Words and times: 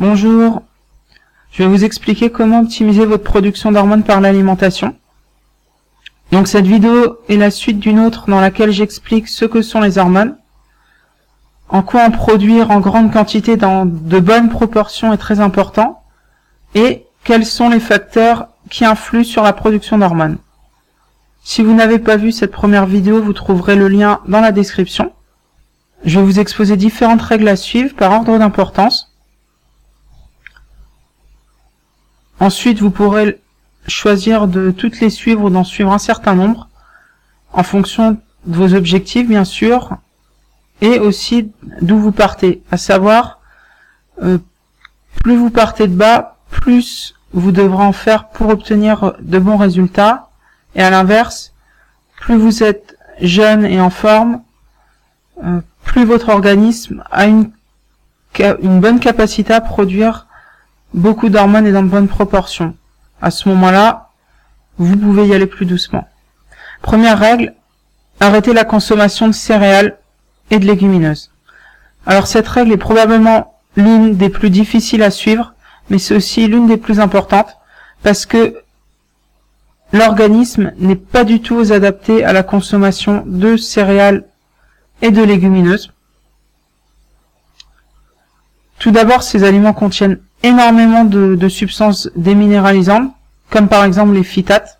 Bonjour, 0.00 0.62
je 1.52 1.62
vais 1.62 1.68
vous 1.68 1.84
expliquer 1.84 2.30
comment 2.30 2.60
optimiser 2.60 3.04
votre 3.04 3.22
production 3.22 3.70
d'hormones 3.70 4.02
par 4.02 4.22
l'alimentation. 4.22 4.96
Donc 6.32 6.48
cette 6.48 6.66
vidéo 6.66 7.18
est 7.28 7.36
la 7.36 7.50
suite 7.50 7.78
d'une 7.78 8.00
autre 8.00 8.24
dans 8.26 8.40
laquelle 8.40 8.70
j'explique 8.70 9.28
ce 9.28 9.44
que 9.44 9.60
sont 9.60 9.82
les 9.82 9.98
hormones, 9.98 10.38
en 11.68 11.82
quoi 11.82 12.02
en 12.04 12.10
produire 12.10 12.70
en 12.70 12.80
grande 12.80 13.12
quantité 13.12 13.58
dans 13.58 13.84
de 13.84 14.20
bonnes 14.20 14.48
proportions 14.48 15.12
est 15.12 15.18
très 15.18 15.38
important, 15.38 16.02
et 16.74 17.04
quels 17.22 17.44
sont 17.44 17.68
les 17.68 17.78
facteurs 17.78 18.48
qui 18.70 18.86
influent 18.86 19.22
sur 19.22 19.42
la 19.42 19.52
production 19.52 19.98
d'hormones. 19.98 20.38
Si 21.42 21.62
vous 21.62 21.74
n'avez 21.74 21.98
pas 21.98 22.16
vu 22.16 22.32
cette 22.32 22.52
première 22.52 22.86
vidéo, 22.86 23.20
vous 23.22 23.34
trouverez 23.34 23.76
le 23.76 23.88
lien 23.88 24.20
dans 24.26 24.40
la 24.40 24.52
description. 24.52 25.12
Je 26.06 26.18
vais 26.18 26.24
vous 26.24 26.40
exposer 26.40 26.78
différentes 26.78 27.20
règles 27.20 27.48
à 27.48 27.56
suivre 27.56 27.94
par 27.94 28.12
ordre 28.12 28.38
d'importance. 28.38 29.09
Ensuite, 32.40 32.80
vous 32.80 32.90
pourrez 32.90 33.38
choisir 33.86 34.48
de 34.48 34.70
toutes 34.70 35.00
les 35.00 35.10
suivre 35.10 35.44
ou 35.44 35.50
d'en 35.50 35.64
suivre 35.64 35.92
un 35.92 35.98
certain 35.98 36.34
nombre, 36.34 36.68
en 37.52 37.62
fonction 37.62 38.12
de 38.46 38.56
vos 38.56 38.74
objectifs, 38.74 39.28
bien 39.28 39.44
sûr, 39.44 39.98
et 40.80 40.98
aussi 40.98 41.50
d'où 41.82 41.98
vous 41.98 42.12
partez. 42.12 42.62
À 42.70 42.78
savoir, 42.78 43.40
euh, 44.22 44.38
plus 45.22 45.36
vous 45.36 45.50
partez 45.50 45.86
de 45.86 45.94
bas, 45.94 46.38
plus 46.50 47.14
vous 47.32 47.52
devrez 47.52 47.84
en 47.84 47.92
faire 47.92 48.28
pour 48.28 48.48
obtenir 48.48 49.14
de 49.20 49.38
bons 49.38 49.58
résultats, 49.58 50.30
et 50.74 50.82
à 50.82 50.88
l'inverse, 50.88 51.52
plus 52.20 52.36
vous 52.36 52.62
êtes 52.62 52.96
jeune 53.20 53.66
et 53.66 53.82
en 53.82 53.90
forme, 53.90 54.40
euh, 55.44 55.60
plus 55.84 56.06
votre 56.06 56.30
organisme 56.30 57.04
a 57.10 57.26
une, 57.26 57.50
une 58.62 58.80
bonne 58.80 59.00
capacité 59.00 59.52
à 59.52 59.60
produire 59.60 60.26
beaucoup 60.94 61.28
d'hormones 61.28 61.66
et 61.66 61.72
dans 61.72 61.82
de 61.82 61.88
bonnes 61.88 62.08
proportions. 62.08 62.74
À 63.20 63.30
ce 63.30 63.48
moment-là, 63.48 64.10
vous 64.78 64.96
pouvez 64.96 65.26
y 65.26 65.34
aller 65.34 65.46
plus 65.46 65.66
doucement. 65.66 66.08
Première 66.82 67.18
règle, 67.18 67.54
arrêtez 68.18 68.52
la 68.52 68.64
consommation 68.64 69.28
de 69.28 69.32
céréales 69.32 69.98
et 70.50 70.58
de 70.58 70.66
légumineuses. 70.66 71.30
Alors 72.06 72.26
cette 72.26 72.48
règle 72.48 72.72
est 72.72 72.78
probablement 72.78 73.58
l'une 73.76 74.16
des 74.16 74.30
plus 74.30 74.50
difficiles 74.50 75.02
à 75.02 75.10
suivre, 75.10 75.54
mais 75.90 75.98
c'est 75.98 76.14
aussi 76.14 76.46
l'une 76.46 76.66
des 76.66 76.76
plus 76.76 77.00
importantes, 77.00 77.56
parce 78.02 78.24
que 78.24 78.56
l'organisme 79.92 80.72
n'est 80.78 80.96
pas 80.96 81.24
du 81.24 81.40
tout 81.40 81.60
adapté 81.72 82.24
à 82.24 82.32
la 82.32 82.42
consommation 82.42 83.22
de 83.26 83.56
céréales 83.56 84.24
et 85.02 85.10
de 85.10 85.22
légumineuses. 85.22 85.92
Tout 88.78 88.90
d'abord, 88.90 89.22
ces 89.22 89.44
aliments 89.44 89.74
contiennent 89.74 90.20
énormément 90.42 91.04
de, 91.04 91.48
substances 91.48 92.10
déminéralisantes, 92.16 93.12
comme 93.50 93.68
par 93.68 93.84
exemple 93.84 94.12
les 94.12 94.24
phytates, 94.24 94.78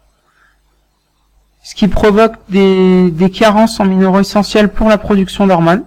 ce 1.62 1.75
qui 1.75 1.89
provoque 1.89 2.34
des, 2.48 3.30
carences 3.33 3.81
en 3.81 3.84
minéraux 3.84 4.20
essentiels 4.20 4.72
pour 4.72 4.88
la 4.88 4.98
production 4.98 5.47
d'hormones. 5.47 5.84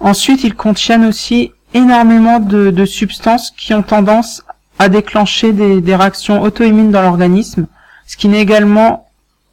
Ensuite, 0.00 0.42
ils 0.42 0.54
contiennent 0.54 1.04
aussi 1.04 1.52
énormément 1.74 2.40
de, 2.40 2.84
substances 2.84 3.52
qui 3.52 3.72
ont 3.74 3.82
tendance 3.82 4.42
à 4.78 4.88
déclencher 4.88 5.52
des, 5.52 5.80
des 5.80 5.94
réactions 5.94 6.42
auto-immunes 6.42 6.90
dans 6.90 7.02
l'organisme, 7.02 7.66
ce 8.06 8.16
qui 8.16 8.28
n'est 8.28 8.40
également 8.40 9.08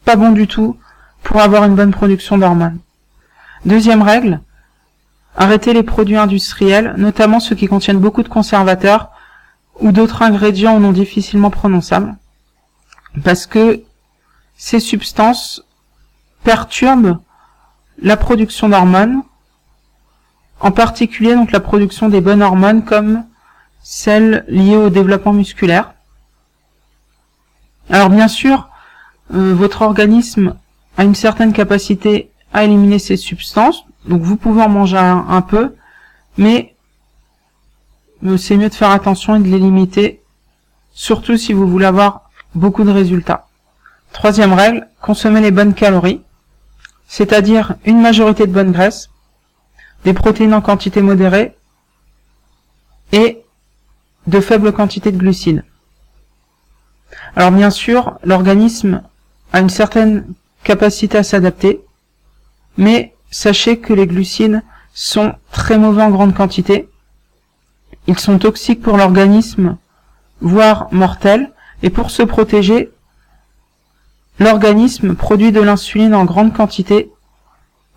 pas 0.05 0.15
bon 0.15 0.31
du 0.31 0.47
tout 0.47 0.75
pour 1.21 1.39
avoir 1.41 1.65
une 1.65 1.75
bonne 1.75 1.91
production 1.91 2.37
d'hormones. 2.37 2.79
Deuxième 3.65 4.01
règle, 4.01 4.41
arrêter 5.39 5.73
les 5.73 5.83
produits 5.83 6.17
industriels, 6.17 6.93
notamment 6.97 7.39
ceux 7.39 7.55
qui 7.55 7.67
contiennent 7.67 7.97
beaucoup 7.97 8.23
de 8.23 8.27
conservateurs 8.27 9.09
ou 9.79 9.93
d'autres 9.93 10.21
ingrédients 10.21 10.75
ou 10.75 10.79
non 10.79 10.91
difficilement 10.91 11.49
prononçables, 11.49 12.15
parce 13.23 13.47
que 13.47 13.81
ces 14.57 14.81
substances 14.81 15.63
perturbent 16.43 17.19
la 18.01 18.17
production 18.17 18.67
d'hormones, 18.67 19.23
en 20.59 20.71
particulier 20.71 21.33
donc 21.33 21.53
la 21.53 21.61
production 21.61 22.09
des 22.09 22.19
bonnes 22.19 22.41
hormones 22.41 22.83
comme 22.83 23.23
celles 23.81 24.43
liées 24.49 24.75
au 24.75 24.89
développement 24.89 25.31
musculaire. 25.31 25.93
Alors 27.89 28.09
bien 28.09 28.27
sûr, 28.27 28.67
euh, 29.33 29.53
votre 29.55 29.83
organisme 29.83 30.55
a 30.97 31.05
une 31.05 31.15
certaine 31.15 31.53
capacité 31.53 32.29
à 32.53 32.65
éliminer 32.65 32.99
ces 32.99 33.15
substances, 33.15 33.85
donc 34.05 34.21
vous 34.21 34.37
pouvez 34.37 34.61
en 34.61 34.69
manger 34.69 34.97
un, 34.97 35.41
peu, 35.41 35.75
mais 36.37 36.75
c'est 38.37 38.57
mieux 38.57 38.69
de 38.69 38.73
faire 38.73 38.91
attention 38.91 39.35
et 39.35 39.39
de 39.39 39.47
les 39.47 39.59
limiter, 39.59 40.21
surtout 40.91 41.37
si 41.37 41.53
vous 41.53 41.67
voulez 41.67 41.85
avoir 41.85 42.29
beaucoup 42.55 42.83
de 42.83 42.91
résultats. 42.91 43.47
Troisième 44.13 44.53
règle, 44.53 44.87
consommer 45.01 45.41
les 45.41 45.51
bonnes 45.51 45.73
calories, 45.73 46.21
c'est-à-dire 47.07 47.75
une 47.85 48.01
majorité 48.01 48.47
de 48.47 48.51
bonnes 48.51 48.71
graisses, 48.71 49.09
des 50.05 50.13
protéines 50.13 50.53
en 50.53 50.61
quantité 50.61 51.01
modérée 51.01 51.55
et 53.11 53.43
de 54.27 54.39
faibles 54.39 54.71
quantités 54.71 55.11
de 55.11 55.17
glucides. 55.17 55.63
Alors 57.35 57.51
bien 57.51 57.69
sûr, 57.69 58.17
l'organisme 58.23 59.03
a 59.53 59.59
une 59.59 59.69
certaine 59.69 60.25
capacité 60.63 61.17
à 61.17 61.23
s'adapter, 61.23 61.81
mais 62.77 63.13
sachez 63.31 63.79
que 63.79 63.93
les 63.93 64.07
glucides 64.07 64.61
sont 64.93 65.33
très 65.51 65.77
mauvais 65.77 66.03
en 66.03 66.09
grande 66.09 66.35
quantité. 66.35 66.89
Ils 68.07 68.19
sont 68.19 68.39
toxiques 68.39 68.81
pour 68.81 68.97
l'organisme, 68.97 69.77
voire 70.41 70.87
mortels, 70.91 71.51
et 71.81 71.89
pour 71.89 72.11
se 72.11 72.23
protéger, 72.23 72.91
l'organisme 74.39 75.15
produit 75.15 75.51
de 75.51 75.61
l'insuline 75.61 76.15
en 76.15 76.25
grande 76.25 76.53
quantité. 76.53 77.11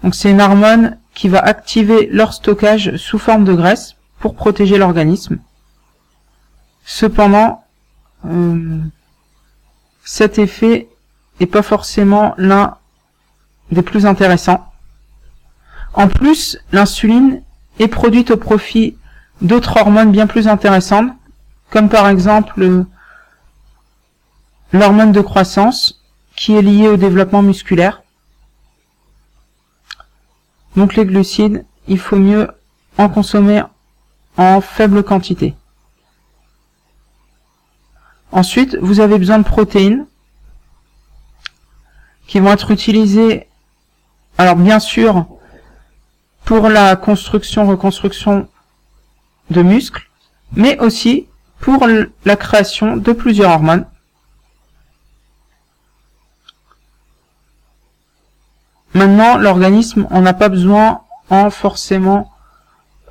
Donc 0.03 0.15
c'est 0.15 0.31
une 0.31 0.41
hormone 0.41 0.99
qui 1.15 1.29
va 1.29 1.41
activer 1.41 2.09
leur 2.11 2.33
stockage 2.33 2.97
sous 2.97 3.19
forme 3.19 3.45
de 3.45 3.55
graisse 3.55 3.97
pour 4.19 4.35
protéger 4.35 4.79
l'organisme. 4.79 5.39
Cependant, 6.85 7.65
euh, 8.27 8.79
cet 10.05 10.39
effet 10.39 10.89
n'est 11.41 11.47
pas 11.47 11.63
forcément 11.63 12.35
l'un 12.39 12.77
des 13.71 13.83
plus 13.83 14.07
intéressants. 14.07 14.72
En 15.95 16.09
plus, 16.09 16.59
l'insuline 16.73 17.43
est 17.79 17.89
produite 17.89 18.31
au 18.31 18.37
profit 18.37 18.97
d'autres 19.41 19.77
hormones 19.77 20.13
bien 20.13 20.27
plus 20.27 20.49
intéressantes, 20.49 21.13
comme 21.71 21.89
par 21.89 22.09
exemple 22.09 22.85
l'hormone 24.73 25.13
de 25.13 25.21
croissance, 25.21 26.03
qui 26.37 26.55
est 26.55 26.63
liée 26.63 26.89
au 26.89 26.97
développement 26.97 27.43
musculaire. 27.43 28.03
Donc 30.77 30.95
les 30.97 31.05
glucides, 31.05 31.65
il 31.89 31.99
faut 31.99 32.17
mieux 32.17 32.49
en 32.97 33.09
consommer 33.09 33.63
en 34.37 34.61
faible 34.61 35.03
quantité. 35.03 35.55
Ensuite, 38.31 38.77
vous 38.81 39.01
avez 39.01 39.19
besoin 39.19 39.39
de 39.39 39.45
protéines 39.45 40.07
qui 42.27 42.41
vont 42.41 42.51
être 42.51 42.71
utilisées, 42.71 43.47
alors 44.39 44.57
bien 44.57 44.81
sûr, 44.81 45.27
pour 46.45 46.69
la 46.69 46.97
construction, 46.97 47.67
reconstruction 47.67 48.49
de 49.51 49.63
muscles, 49.63 50.09
mais 50.55 50.79
aussi 50.79 51.27
pour 51.61 51.87
la 52.25 52.37
création 52.37 52.97
de 52.97 53.13
plusieurs 53.13 53.53
hormones. 53.53 53.87
Maintenant, 58.95 59.39
l'organisme 59.39 60.07
en 60.11 60.27
a 60.27 60.33
pas 60.35 60.49
besoin 60.49 61.03
en 61.31 61.51
forcément 61.51 62.31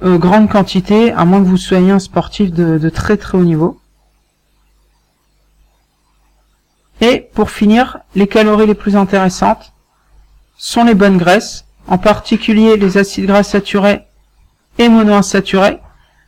euh, 0.03 0.18
grande 0.18 0.50
quantité, 0.50 1.11
à 1.11 1.26
moins 1.26 1.41
que 1.41 1.47
vous 1.47 1.58
soyez 1.58 1.91
un 1.91 2.00
sportif 2.00 2.52
de 2.52 2.90
très 2.90 3.17
très 3.17 3.38
haut 3.38 3.44
niveau. 3.44 3.82
Et 7.02 7.28
pour 7.34 7.50
finir, 7.50 7.97
les 8.14 8.28
calories 8.28 8.67
les 8.67 8.76
plus 8.76 8.96
intéressantes 8.96 9.73
sont 10.58 10.84
les 10.84 10.94
bonnes 10.94 11.17
graisses, 11.17 11.66
en 11.87 11.97
particulier 11.97 12.78
les 12.78 12.97
acides 12.97 13.25
gras 13.25 13.43
saturés 13.43 14.01
et 14.78 14.89
monoinsaturés, 14.89 15.79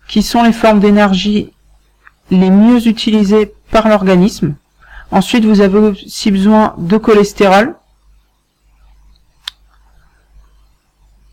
qui 0.07 0.21
sont 0.21 0.43
les 0.43 0.53
formes 0.53 0.79
d'énergie 0.79 1.53
les 2.31 2.49
mieux 2.49 2.87
utilisées 2.87 3.53
par 3.71 3.87
l'organisme. 3.87 4.55
Ensuite, 5.11 5.45
vous 5.45 5.61
avez 5.61 5.77
aussi 5.77 6.31
besoin 6.31 6.73
de 6.77 6.97
cholestérol, 6.97 7.75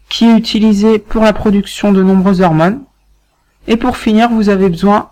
qui 0.08 0.26
est 0.26 0.36
utilisé 0.36 0.98
pour 0.98 1.22
la 1.22 1.32
production 1.32 1.92
de 1.92 2.02
nombreuses 2.02 2.40
hormones. 2.40 2.82
Et 3.66 3.76
pour 3.76 3.96
finir, 3.96 4.28
vous 4.28 4.48
avez 4.48 4.68
besoin 4.68 5.08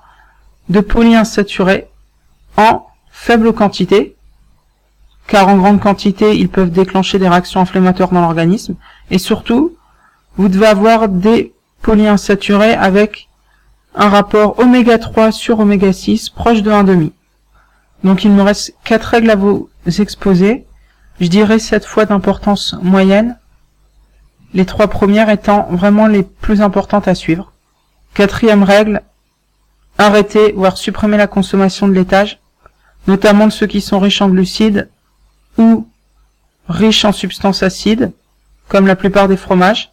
de 0.68 0.80
polyinsaturés 0.80 1.88
en 2.56 2.86
faible 3.10 3.52
quantité, 3.52 4.16
car 5.28 5.48
en 5.48 5.56
grande 5.56 5.80
quantité, 5.80 6.36
ils 6.36 6.48
peuvent 6.48 6.70
déclencher 6.70 7.18
des 7.18 7.28
réactions 7.28 7.60
inflammatoires 7.60 8.10
dans 8.10 8.20
l'organisme. 8.20 8.74
Et 9.10 9.18
surtout, 9.18 9.76
vous 10.36 10.48
devez 10.48 10.66
avoir 10.66 11.08
des 11.08 11.52
polyinsaturés 11.82 12.74
avec 12.74 13.28
un 13.94 14.08
rapport 14.08 14.58
oméga 14.58 14.98
3 14.98 15.32
sur 15.32 15.60
oméga 15.60 15.92
6 15.92 16.30
proche 16.30 16.62
de 16.62 16.70
1,5. 16.70 17.10
Donc 18.04 18.24
il 18.24 18.30
me 18.30 18.42
reste 18.42 18.74
quatre 18.84 19.04
règles 19.04 19.30
à 19.30 19.36
vous 19.36 19.68
exposer. 19.98 20.66
Je 21.20 21.26
dirais 21.26 21.58
cette 21.58 21.84
fois 21.84 22.04
d'importance 22.04 22.76
moyenne. 22.82 23.36
Les 24.54 24.66
trois 24.66 24.88
premières 24.88 25.30
étant 25.30 25.68
vraiment 25.70 26.06
les 26.06 26.22
plus 26.22 26.62
importantes 26.62 27.08
à 27.08 27.14
suivre. 27.14 27.52
Quatrième 28.14 28.62
règle, 28.62 29.02
arrêter 29.98 30.52
voire 30.52 30.78
supprimer 30.78 31.16
la 31.16 31.26
consommation 31.26 31.88
de 31.88 31.92
laitage, 31.92 32.38
notamment 33.06 33.46
de 33.46 33.52
ceux 33.52 33.66
qui 33.66 33.80
sont 33.80 33.98
riches 33.98 34.22
en 34.22 34.28
glucides 34.28 34.88
ou 35.58 35.86
riches 36.68 37.04
en 37.04 37.12
substances 37.12 37.62
acides, 37.62 38.12
comme 38.68 38.86
la 38.86 38.96
plupart 38.96 39.28
des 39.28 39.36
fromages, 39.36 39.90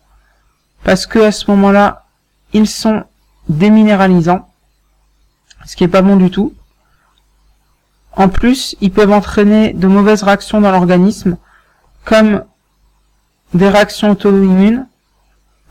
parce 0.84 1.06
que 1.08 1.20
à 1.20 1.32
ce 1.32 1.50
moment-là, 1.52 2.06
ils 2.54 2.68
sont 2.68 3.04
déminéralisants, 3.50 4.48
ce 5.66 5.76
qui 5.76 5.84
est 5.84 5.90
pas 5.90 6.02
bon 6.02 6.16
du 6.16 6.30
tout. 6.30 6.54
En 8.14 8.30
plus, 8.30 8.76
ils 8.82 8.92
peuvent 8.92 9.12
entraîner 9.12 9.74
de 9.74 9.88
mauvaises 9.88 10.24
réactions 10.24 10.62
dans 10.62 10.72
l'organisme, 10.72 11.38
comme 12.06 12.44
des 13.54 13.68
réactions 13.68 14.12
auto-immunes, 14.12 14.88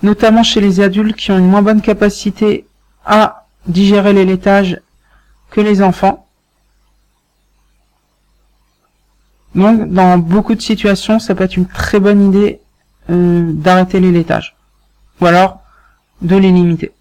notamment 0.03 0.43
chez 0.43 0.61
les 0.61 0.81
adultes 0.81 1.17
qui 1.17 1.31
ont 1.31 1.39
une 1.39 1.49
moins 1.49 1.62
bonne 1.62 1.81
capacité 1.81 2.67
à 3.06 3.47
digérer 3.67 4.12
les 4.12 4.25
laitages 4.25 4.81
que 5.51 5.61
les 5.61 5.83
enfants. 5.83 6.27
Donc, 9.55 9.89
dans 9.91 10.19
beaucoup 10.19 10.55
de 10.55 10.61
situations, 10.61 11.19
ça 11.19 11.35
peut 11.35 11.45
être 11.45 11.56
une 11.56 11.69
très 11.69 12.01
bonne 12.01 12.29
idée 12.29 12.61
euh, 13.11 13.53
d'arrêter 13.53 14.01
les 14.01 14.12
laitages. 14.12 14.56
Ou 15.21 15.27
alors, 15.27 15.61
de 16.23 16.37
les 16.37 16.51
limiter. 16.51 16.93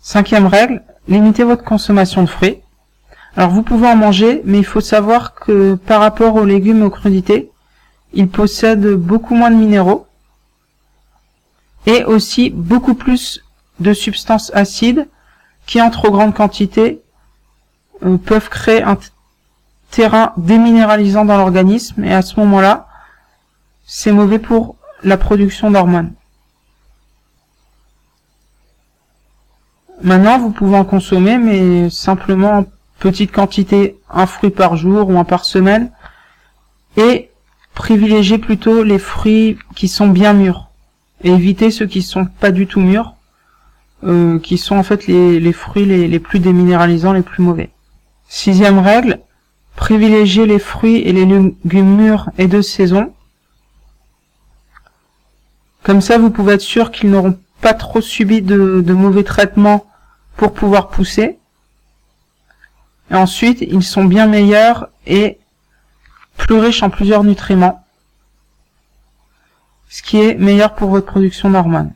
Cinquième 0.00 0.46
règle, 0.46 0.82
limitez 1.08 1.44
votre 1.44 1.64
consommation 1.64 2.22
de 2.22 2.28
fruits. 2.28 2.58
Alors 3.36 3.50
vous 3.50 3.62
pouvez 3.62 3.86
en 3.86 3.96
manger, 3.96 4.42
mais 4.44 4.58
il 4.58 4.64
faut 4.64 4.80
savoir 4.80 5.34
que 5.34 5.74
par 5.74 6.00
rapport 6.00 6.36
aux 6.36 6.44
légumes 6.44 6.82
aux 6.82 6.90
crudités, 6.90 7.50
ils 8.12 8.28
possèdent 8.28 8.94
beaucoup 8.94 9.34
moins 9.34 9.50
de 9.50 9.56
minéraux 9.56 10.06
et 11.86 12.04
aussi 12.04 12.50
beaucoup 12.50 12.94
plus 12.94 13.44
de 13.80 13.92
substances 13.92 14.50
acides 14.54 15.08
qui 15.66 15.82
en 15.82 15.90
trop 15.90 16.10
grande 16.10 16.34
quantité 16.34 17.02
euh, 18.04 18.16
peuvent 18.16 18.48
créer 18.48 18.82
un 18.82 18.96
terrain 19.90 20.32
déminéralisant 20.36 21.24
dans 21.24 21.36
l'organisme 21.36 22.04
et 22.04 22.14
à 22.14 22.22
ce 22.22 22.38
moment-là, 22.40 22.88
c'est 23.84 24.12
mauvais 24.12 24.38
pour 24.38 24.76
la 25.06 25.16
production 25.16 25.70
d'hormones. 25.70 26.12
Maintenant, 30.02 30.38
vous 30.38 30.50
pouvez 30.50 30.76
en 30.76 30.84
consommer, 30.84 31.38
mais 31.38 31.88
simplement 31.88 32.66
petite 32.98 33.32
quantité, 33.32 33.98
un 34.10 34.26
fruit 34.26 34.50
par 34.50 34.76
jour 34.76 35.08
ou 35.08 35.18
un 35.18 35.24
par 35.24 35.44
semaine, 35.44 35.90
et 36.96 37.30
privilégier 37.74 38.38
plutôt 38.38 38.82
les 38.82 38.98
fruits 38.98 39.58
qui 39.74 39.88
sont 39.88 40.08
bien 40.08 40.32
mûrs, 40.32 40.68
et 41.22 41.30
éviter 41.30 41.70
ceux 41.70 41.86
qui 41.86 42.02
sont 42.02 42.26
pas 42.26 42.50
du 42.50 42.66
tout 42.66 42.80
mûrs, 42.80 43.14
euh, 44.04 44.38
qui 44.40 44.58
sont 44.58 44.76
en 44.76 44.82
fait 44.82 45.06
les, 45.06 45.52
fruits 45.52 45.86
les, 45.86 46.08
les, 46.08 46.18
plus 46.18 46.40
déminéralisants, 46.40 47.12
les 47.12 47.22
plus 47.22 47.42
mauvais. 47.42 47.70
Sixième 48.28 48.80
règle, 48.80 49.20
privilégier 49.76 50.46
les 50.46 50.58
fruits 50.58 50.96
et 50.96 51.12
les 51.12 51.24
légumes 51.24 51.96
mûrs 51.96 52.30
et 52.38 52.48
de 52.48 52.60
saison. 52.60 53.12
Comme 55.86 56.00
ça, 56.00 56.18
vous 56.18 56.30
pouvez 56.30 56.54
être 56.54 56.62
sûr 56.62 56.90
qu'ils 56.90 57.12
n'auront 57.12 57.38
pas 57.60 57.72
trop 57.72 58.00
subi 58.00 58.42
de, 58.42 58.92
mauvais 58.92 59.22
traitements 59.22 59.86
pour 60.36 60.52
pouvoir 60.52 60.88
pousser 60.88 61.38
et 63.12 63.14
ensuite, 63.14 63.60
ils 63.60 63.84
sont 63.84 64.04
bien 64.04 64.26
meilleurs 64.26 64.88
et 65.06 65.38
plus 66.38 66.58
riches 66.58 66.82
en 66.82 66.90
plusieurs 66.90 67.22
nutriments, 67.22 67.84
ce 69.88 70.02
qui 70.02 70.18
est 70.18 70.34
meilleur 70.34 70.74
pour 70.74 70.90
votre 70.90 71.06
production 71.06 71.50
d'hormones. 71.50 71.92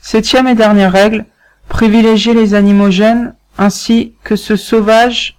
Septième 0.00 0.48
et 0.48 0.54
dernière 0.54 0.92
règle, 0.92 1.26
privilégier 1.68 2.32
les 2.32 2.54
animaux 2.54 2.90
jeunes 2.90 3.34
ainsi 3.58 4.14
que 4.24 4.34
ceux 4.34 4.56
sauvages 4.56 5.36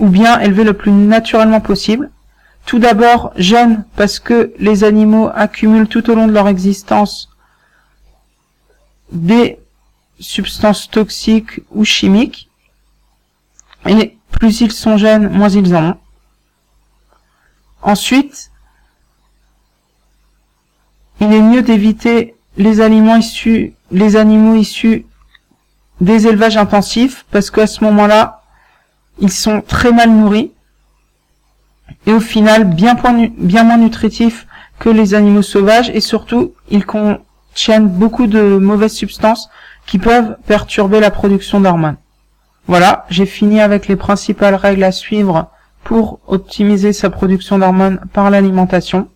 ou 0.00 0.08
bien 0.08 0.40
élevés 0.40 0.64
le 0.64 0.72
plus 0.72 0.90
naturellement 0.90 1.60
possible. 1.60 2.10
Tout 2.64 2.80
d'abord 2.80 3.32
jeunes 3.36 3.84
parce 3.94 4.18
que 4.18 4.52
les 4.58 4.82
animaux 4.82 5.30
accumulent 5.32 5.86
tout 5.86 6.10
au 6.10 6.16
long 6.16 6.26
de 6.26 6.32
leur 6.32 6.48
existence 6.48 7.30
des 9.12 9.58
substances 10.18 10.90
toxiques 10.90 11.60
ou 11.70 11.84
chimiques. 11.84 12.48
Et 13.86 14.16
plus 14.30 14.60
ils 14.60 14.72
sont 14.72 14.96
jeunes, 14.96 15.28
moins 15.28 15.48
ils 15.48 15.74
en 15.74 15.90
ont. 15.90 15.98
Ensuite, 17.82 18.50
il 21.20 21.32
est 21.32 21.40
mieux 21.40 21.62
d'éviter 21.62 22.34
les 22.56 22.80
aliments 22.80 23.16
issus, 23.16 23.74
les 23.90 24.16
animaux 24.16 24.56
issus 24.56 25.06
des 26.00 26.26
élevages 26.26 26.56
intensifs, 26.56 27.24
parce 27.30 27.50
qu'à 27.50 27.66
ce 27.66 27.82
moment-là, 27.84 28.42
ils 29.18 29.32
sont 29.32 29.62
très 29.62 29.92
mal 29.92 30.10
nourris, 30.10 30.52
et 32.06 32.12
au 32.12 32.20
final, 32.20 32.64
bien, 32.64 32.96
bien 33.38 33.62
moins 33.62 33.78
nutritifs 33.78 34.46
que 34.78 34.90
les 34.90 35.14
animaux 35.14 35.42
sauvages, 35.42 35.90
et 35.90 36.00
surtout, 36.00 36.52
ils 36.70 36.84
contiennent 37.56 37.88
beaucoup 37.88 38.26
de 38.26 38.58
mauvaises 38.58 38.92
substances 38.92 39.48
qui 39.86 39.98
peuvent 39.98 40.36
perturber 40.46 41.00
la 41.00 41.10
production 41.10 41.58
d'hormones. 41.58 41.96
Voilà, 42.66 43.06
j'ai 43.08 43.24
fini 43.24 43.62
avec 43.62 43.88
les 43.88 43.96
principales 43.96 44.56
règles 44.56 44.84
à 44.84 44.92
suivre 44.92 45.50
pour 45.82 46.20
optimiser 46.26 46.92
sa 46.92 47.08
production 47.08 47.58
d'hormones 47.58 47.98
par 48.12 48.28
l'alimentation. 48.28 49.08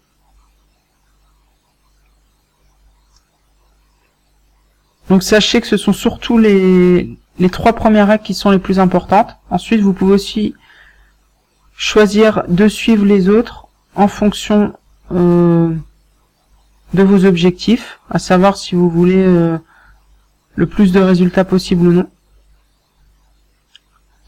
Donc 5.11 5.23
sachez 5.23 5.61
que 5.61 5.67
ce 5.67 5.77
sont 5.77 5.93
surtout 5.93 6.39
les, 6.39 7.19
les 7.39 7.51
trois 7.51 7.75
premières 7.75 8.09
règles 8.09 8.25
qui 8.25 8.33
sont 8.33 8.51
les 8.51 8.59
plus 8.59 8.81
importantes. 8.81 9.37
Ensuite, 9.51 9.83
vous 9.83 9.93
pouvez 9.93 10.15
aussi 10.15 10.55
choisir 11.77 12.45
de 12.49 12.69
suivre 12.69 13.05
les 13.05 13.29
autres 13.29 13.67
en 13.97 14.09
fonction 14.09 14.73
euh, 15.13 15.75
de 16.95 17.03
vos 17.03 17.25
objectifs, 17.25 18.01
à 18.11 18.19
savoir 18.19 18.57
si 18.57 18.75
vous 18.75 18.91
voulez 18.91 19.25
euh, 19.25 19.59
le 20.57 20.67
plus 20.67 20.93
de 20.93 21.01
résultats 21.01 21.45
possible 21.45 21.87
ou 21.87 21.93
non. 21.93 22.07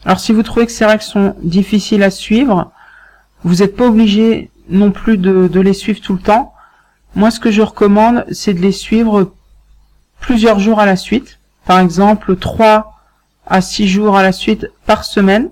Alors 0.05 0.19
si 0.19 0.33
vous 0.33 0.43
trouvez 0.43 0.65
que 0.65 0.71
ces 0.71 0.85
règles 0.85 1.03
sont 1.03 1.35
difficiles 1.41 2.03
à 2.03 2.11
suivre, 2.11 2.71
vous 3.43 3.55
n'êtes 3.55 3.75
pas 3.75 3.87
obligé 3.87 4.49
non 4.69 4.91
plus 4.91 5.17
de, 5.17 5.59
les 5.59 5.73
suivre 5.73 6.01
tout 6.01 6.13
le 6.13 6.19
temps. 6.19 6.53
Moi 7.15 7.31
ce 7.31 7.39
que 7.39 7.51
je 7.51 7.61
recommande 7.61 8.25
c'est 8.31 8.53
de 8.53 8.59
les 8.59 8.71
suivre 8.71 9.33
plusieurs 10.19 10.59
jours 10.59 10.79
à 10.79 10.85
la 10.85 10.95
suite. 10.95 11.39
Par 11.65 11.79
exemple 11.79 12.35
3 12.35 12.99
à 13.45 13.61
6 13.61 13.87
jours 13.87 14.17
à 14.17 14.23
la 14.23 14.31
suite 14.31 14.67
par 14.85 15.03
semaine 15.03 15.49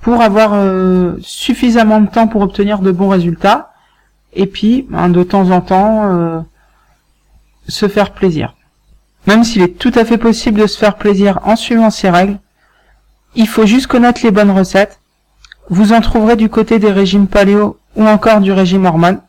pour 0.00 0.20
avoir 0.20 0.52
euh, 0.54 1.16
suffisamment 1.22 2.00
de 2.00 2.08
temps 2.08 2.28
pour 2.28 2.42
obtenir 2.42 2.80
de 2.80 2.90
bons 2.90 3.08
résultats 3.08 3.73
et 4.34 4.46
puis 4.46 4.86
ben, 4.88 5.08
de 5.08 5.22
temps 5.22 5.50
en 5.50 5.60
temps 5.60 6.10
euh, 6.10 6.40
se 7.68 7.88
faire 7.88 8.12
plaisir. 8.12 8.54
Même 9.26 9.44
s'il 9.44 9.62
est 9.62 9.78
tout 9.78 9.92
à 9.94 10.04
fait 10.04 10.18
possible 10.18 10.60
de 10.60 10.66
se 10.66 10.78
faire 10.78 10.96
plaisir 10.96 11.40
en 11.44 11.56
suivant 11.56 11.90
ces 11.90 12.10
règles, 12.10 12.38
il 13.34 13.48
faut 13.48 13.66
juste 13.66 13.86
connaître 13.86 14.20
les 14.22 14.30
bonnes 14.30 14.50
recettes. 14.50 15.00
Vous 15.70 15.92
en 15.92 16.00
trouverez 16.00 16.36
du 16.36 16.48
côté 16.48 16.78
des 16.78 16.92
régimes 16.92 17.26
paléo 17.26 17.78
ou 17.96 18.06
encore 18.06 18.40
du 18.40 18.52
régime 18.52 18.84
hormone. 18.84 19.20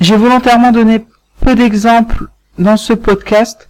J'ai 0.00 0.16
volontairement 0.16 0.72
donné 0.72 1.06
peu 1.40 1.54
d'exemples 1.54 2.26
dans 2.58 2.76
ce 2.76 2.92
podcast 2.92 3.68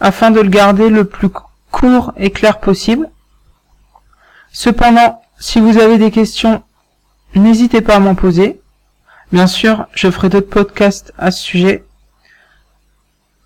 afin 0.00 0.30
de 0.30 0.40
le 0.40 0.48
garder 0.48 0.88
le 0.88 1.04
plus 1.04 1.28
court 1.70 2.12
et 2.16 2.30
clair 2.30 2.58
possible. 2.58 3.08
Cependant, 4.52 5.22
si 5.38 5.60
vous 5.60 5.78
avez 5.78 5.98
des 5.98 6.10
questions, 6.10 6.62
n'hésitez 7.34 7.80
pas 7.80 7.96
à 7.96 8.00
m'en 8.00 8.14
poser. 8.14 8.61
Bien 9.32 9.46
sûr, 9.46 9.86
je 9.94 10.10
ferai 10.10 10.28
d'autres 10.28 10.50
podcasts 10.50 11.14
à 11.16 11.30
ce 11.30 11.42
sujet. 11.42 11.84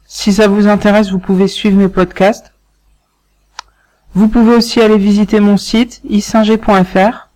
Si 0.07 0.33
ça 0.33 0.49
vous 0.49 0.67
intéresse, 0.67 1.11
vous 1.11 1.21
pouvez 1.21 1.47
suivre 1.47 1.77
mes 1.77 1.89
podcasts. 1.89 2.53
Vous 4.15 4.27
pouvez 4.27 4.57
aussi 4.57 4.81
aller 4.81 4.99
visiter 4.99 5.39
mon 5.39 5.57
site 5.57 6.01
isinger.fr. 6.09 7.29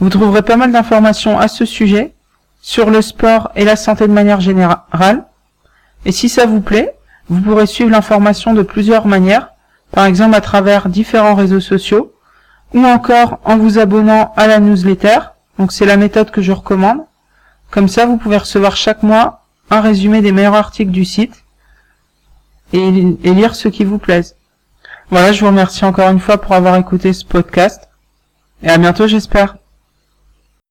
Vous 0.00 0.08
trouverez 0.08 0.42
pas 0.42 0.56
mal 0.56 0.72
d'informations 0.72 1.38
à 1.38 1.48
ce 1.48 1.66
sujet, 1.66 2.14
sur 2.62 2.88
le 2.88 3.02
sport 3.02 3.50
et 3.54 3.64
la 3.64 3.76
santé 3.76 4.06
de 4.08 4.12
manière 4.12 4.40
générale. 4.40 5.26
Et 6.06 6.12
si 6.12 6.30
ça 6.30 6.46
vous 6.46 6.62
plaît, 6.62 6.96
vous 7.28 7.40
pourrez 7.42 7.66
suivre 7.66 7.90
l'information 7.90 8.54
de 8.54 8.62
plusieurs 8.62 9.06
manières, 9.06 9.50
par 9.90 10.06
exemple 10.06 10.36
à 10.36 10.40
travers 10.40 10.88
différents 10.88 11.34
réseaux 11.34 11.60
sociaux, 11.60 12.14
ou 12.72 12.82
encore 12.84 13.40
en 13.44 13.58
vous 13.58 13.78
abonnant 13.78 14.32
à 14.36 14.46
la 14.46 14.58
newsletter. 14.58 15.18
Donc 15.58 15.72
c'est 15.72 15.86
la 15.86 15.98
méthode 15.98 16.30
que 16.30 16.40
je 16.40 16.52
recommande. 16.52 17.04
Comme 17.70 17.88
ça, 17.88 18.06
vous 18.06 18.16
pouvez 18.16 18.38
recevoir 18.38 18.76
chaque 18.76 19.02
mois 19.02 19.44
un 19.70 19.80
résumé 19.80 20.20
des 20.20 20.32
meilleurs 20.32 20.54
articles 20.54 20.90
du 20.90 21.04
site. 21.04 21.44
et, 22.72 22.90
lire 22.90 23.54
ceux 23.54 23.70
qui 23.70 23.84
vous 23.84 23.98
plaisent. 23.98 24.36
Voilà, 25.10 25.32
je 25.32 25.40
vous 25.40 25.46
remercie 25.46 25.84
encore 25.86 26.10
une 26.10 26.20
fois 26.20 26.38
pour 26.38 26.52
avoir 26.52 26.76
écouté 26.76 27.12
ce 27.14 27.24
podcast. 27.24 27.88
Et 28.62 28.68
à 28.68 28.76
bientôt, 28.76 29.06
j'espère. 29.06 29.56